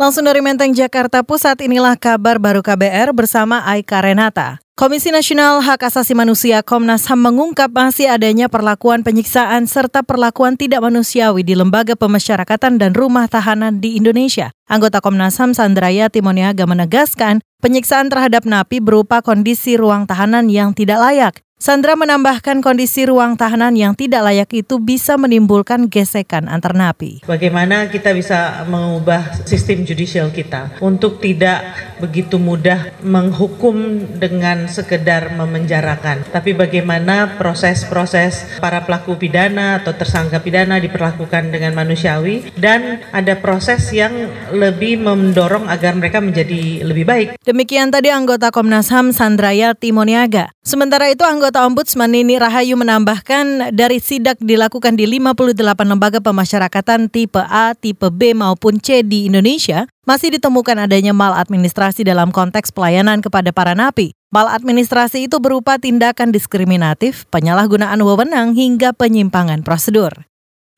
[0.00, 4.56] Langsung dari Menteng, Jakarta Pusat, inilah kabar baru KBR bersama Aika Renata.
[4.72, 10.80] Komisi Nasional Hak Asasi Manusia Komnas HAM mengungkap masih adanya perlakuan penyiksaan serta perlakuan tidak
[10.80, 14.56] manusiawi di lembaga pemasyarakatan dan rumah tahanan di Indonesia.
[14.72, 20.96] Anggota Komnas HAM Sandraya Timoniaga menegaskan penyiksaan terhadap napi berupa kondisi ruang tahanan yang tidak
[20.96, 27.20] layak, Sandra menambahkan kondisi ruang tahanan yang tidak layak itu bisa menimbulkan gesekan antar napi.
[27.28, 31.60] Bagaimana kita bisa mengubah sistem judicial kita untuk tidak
[32.00, 40.80] begitu mudah menghukum dengan sekedar memenjarakan, tapi bagaimana proses-proses para pelaku pidana atau tersangka pidana
[40.80, 47.28] diperlakukan dengan manusiawi dan ada proses yang lebih mendorong agar mereka menjadi lebih baik.
[47.44, 50.56] Demikian tadi anggota Komnas HAM Sandraya Timoniaga.
[50.64, 57.10] Sementara itu anggota Anggota Ombudsman Nini Rahayu menambahkan dari sidak dilakukan di 58 lembaga pemasyarakatan
[57.10, 63.18] tipe A, tipe B maupun C di Indonesia, masih ditemukan adanya maladministrasi dalam konteks pelayanan
[63.18, 64.14] kepada para napi.
[64.30, 70.29] Maladministrasi itu berupa tindakan diskriminatif, penyalahgunaan wewenang hingga penyimpangan prosedur.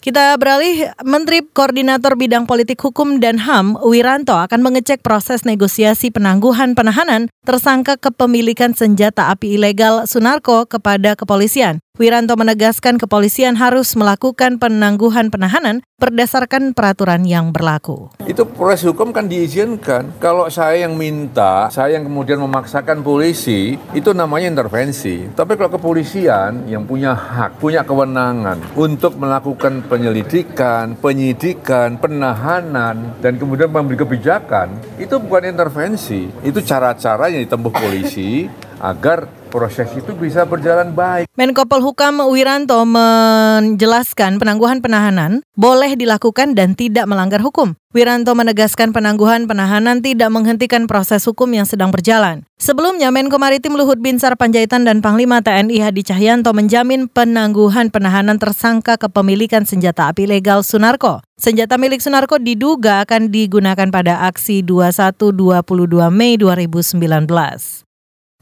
[0.02, 6.74] Kita beralih, Menteri Koordinator Bidang Politik Hukum dan HAM, Wiranto, akan mengecek proses negosiasi penangguhan
[6.74, 11.78] penahanan tersangka kepemilikan senjata api ilegal Sunarko kepada kepolisian.
[12.00, 18.08] Wiranto menegaskan kepolisian harus melakukan penangguhan penahanan berdasarkan peraturan yang berlaku.
[18.24, 20.16] Itu proses hukum kan diizinkan.
[20.16, 25.36] Kalau saya yang minta, saya yang kemudian memaksakan polisi, itu namanya intervensi.
[25.36, 33.68] Tapi kalau kepolisian yang punya hak, punya kewenangan untuk melakukan penyelidikan, penyidikan, penahanan, dan kemudian
[33.68, 36.24] memberi kebijakan, itu bukan intervensi.
[36.40, 38.48] Itu cara-cara yang ditempuh polisi
[38.80, 41.28] agar proses itu bisa berjalan baik.
[41.36, 47.76] Menko Polhukam Wiranto menjelaskan penangguhan penahanan boleh dilakukan dan tidak melanggar hukum.
[47.92, 52.48] Wiranto menegaskan penangguhan penahanan tidak menghentikan proses hukum yang sedang berjalan.
[52.56, 58.96] Sebelumnya, Menko Maritim Luhut Binsar Panjaitan dan Panglima TNI Hadi Cahyanto menjamin penangguhan penahanan tersangka
[58.96, 61.20] kepemilikan senjata api legal Sunarko.
[61.36, 67.91] Senjata milik Sunarko diduga akan digunakan pada aksi 21-22 Mei 2019.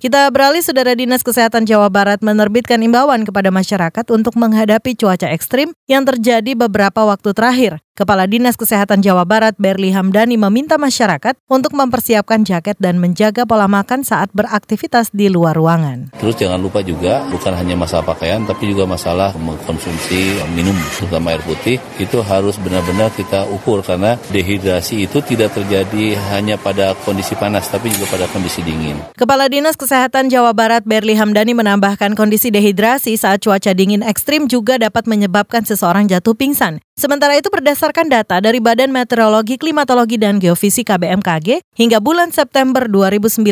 [0.00, 5.76] Kita beralih, Saudara Dinas Kesehatan Jawa Barat menerbitkan imbauan kepada masyarakat untuk menghadapi cuaca ekstrim
[5.84, 7.84] yang terjadi beberapa waktu terakhir.
[8.00, 13.68] Kepala Dinas Kesehatan Jawa Barat Berli Hamdani meminta masyarakat untuk mempersiapkan jaket dan menjaga pola
[13.68, 16.08] makan saat beraktivitas di luar ruangan.
[16.16, 21.44] Terus jangan lupa juga bukan hanya masalah pakaian tapi juga masalah mengkonsumsi minum terutama air
[21.44, 27.68] putih itu harus benar-benar kita ukur karena dehidrasi itu tidak terjadi hanya pada kondisi panas
[27.68, 28.96] tapi juga pada kondisi dingin.
[29.12, 34.78] Kepala Dinas Kesehatan Jawa Barat Berli Hamdani menambahkan kondisi dehidrasi saat cuaca dingin ekstrim juga
[34.78, 36.78] dapat menyebabkan seseorang jatuh pingsan.
[36.94, 43.42] Sementara itu berdasarkan data dari Badan Meteorologi, Klimatologi, dan Geofisika BMKG, hingga bulan September 2019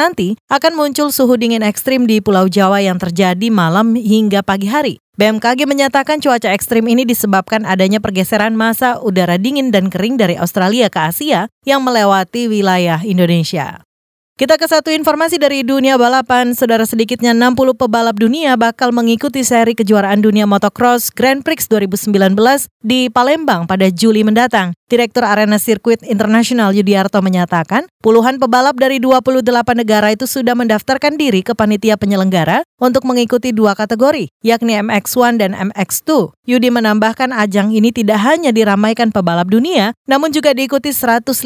[0.00, 4.96] nanti akan muncul suhu dingin ekstrim di Pulau Jawa yang terjadi malam hingga pagi hari.
[5.20, 10.88] BMKG menyatakan cuaca ekstrim ini disebabkan adanya pergeseran masa udara dingin dan kering dari Australia
[10.88, 13.84] ke Asia yang melewati wilayah Indonesia.
[14.32, 16.56] Kita ke satu informasi dari dunia balapan.
[16.56, 22.32] Saudara sedikitnya 60 pebalap dunia bakal mengikuti seri kejuaraan dunia motocross Grand Prix 2019
[22.80, 24.72] di Palembang pada Juli mendatang.
[24.92, 29.40] Direktur Arena Sirkuit Internasional Yudiarto menyatakan, puluhan pebalap dari 28
[29.72, 35.56] negara itu sudah mendaftarkan diri ke panitia penyelenggara untuk mengikuti dua kategori, yakni MX1 dan
[35.72, 36.36] MX2.
[36.44, 41.40] Yudi menambahkan ajang ini tidak hanya diramaikan pebalap dunia, namun juga diikuti 150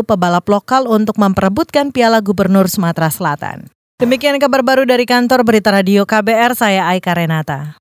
[0.00, 3.68] pebalap lokal untuk memperebutkan Piala Gubernur Sumatera Selatan.
[4.00, 7.76] Demikian kabar baru dari kantor Berita Radio KBR, saya Aika Renata.